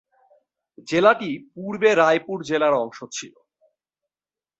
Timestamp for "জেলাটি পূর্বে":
0.87-1.89